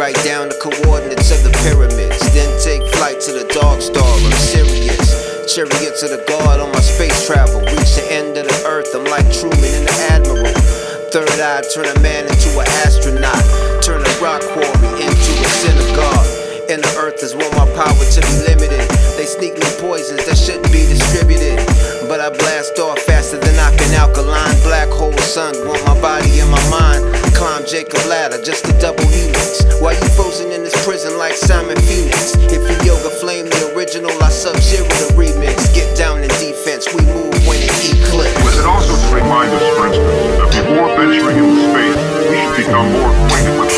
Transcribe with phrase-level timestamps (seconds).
[0.00, 2.24] Write down the coordinates of the pyramids.
[2.32, 4.00] Then take flight to the Dark Star.
[4.00, 5.44] I'm serious.
[5.44, 7.60] Chariot to the guard on my space travel.
[7.68, 8.88] Reach the end of the earth.
[8.96, 10.56] I'm like Truman and the Admiral.
[11.12, 13.44] Third eye turn a man into an astronaut.
[13.84, 16.28] Turn a rock quarry into a synagogue.
[16.72, 18.80] And the earth is want my power to be limited.
[19.20, 21.60] They sneak me poisons that shouldn't be distributed.
[22.08, 24.56] But I blast off faster than I can alkaline.
[24.64, 27.04] Black hole sun want my body and my mind.
[27.36, 28.99] Climb Jacob ladder just to double
[31.40, 32.36] Simon Phoenix?
[32.52, 35.72] If you yoga flame the original, I sub zero the remix.
[35.74, 38.36] Get down in defense, we move when it eclipse.
[38.44, 41.96] Was it also to remind us, for instance, that before venturing into space,
[42.28, 43.72] we should become more acquainted with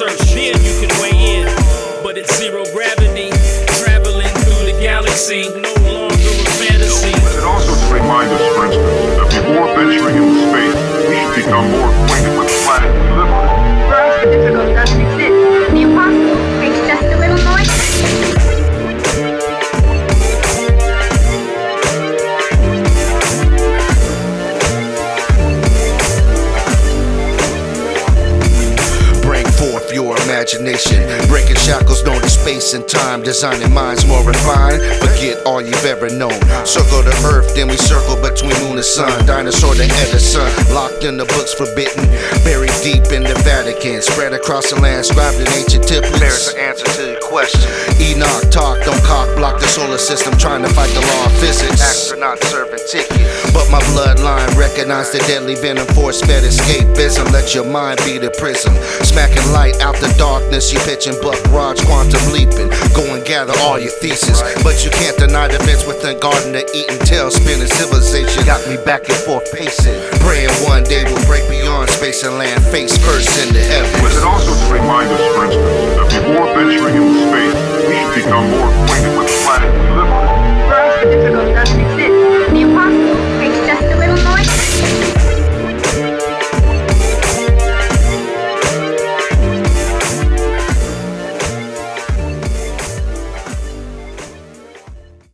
[0.00, 1.46] a Google search, then you can weigh in.
[2.02, 3.30] But it's zero gravity,
[3.78, 7.10] traveling through the galaxy, no longer a fantasy.
[7.10, 8.86] It also to remind us, for instance,
[9.18, 12.97] that before venturing into space, we should become more acquainted with the planet
[29.92, 31.00] Your imagination.
[31.28, 33.22] Breaking shackles known as space and time.
[33.22, 34.82] Designing minds more refined.
[35.00, 36.36] Forget all you've ever known.
[36.66, 39.24] Circle the earth, then we circle between moon and sun.
[39.24, 40.44] Dinosaur to Edison.
[40.74, 42.04] Locked in the books forbidden.
[42.44, 44.02] Buried deep in the Vatican.
[44.02, 46.20] Spread across the land, scribed in ancient templates.
[46.20, 47.64] There's an answer to your question.
[47.96, 50.36] Enoch talk, don't cock block the solar system.
[50.36, 51.80] Trying to fight the law of physics.
[51.80, 53.24] Astronaut serving ticket.
[53.56, 57.32] But my bloodline recognize the deadly venom force fed escapism.
[57.32, 58.76] Let your mind be the prism.
[59.00, 60.68] Smacking light out the darkness.
[60.68, 62.68] You pitching buck rods, quantum leaping.
[62.92, 64.44] Go and gather all your theses.
[64.60, 67.00] But you can't deny the vents within garden of Eden.
[67.08, 68.44] Tail spinning civilization.
[68.44, 69.96] Got me back and forth pacing.
[70.20, 71.17] Praying one day we'll
[72.20, 72.64] break and land.
[72.64, 74.02] Face first into heaven.
[74.02, 77.54] Was it also to remind us, for instance, that before venturing into space,
[77.88, 80.37] we should become more acquainted with the planet we live on?